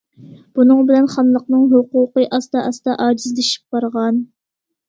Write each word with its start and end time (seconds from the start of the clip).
بۇنىڭ 0.59 0.79
بىلەن 0.87 1.09
خانلىقنىڭ 1.15 1.67
ھوقۇقى 1.73 2.25
ئاستا- 2.39 2.65
ئاستا 2.71 2.97
ئاجىزلىشىپ 3.05 3.77
بارغان. 3.77 4.19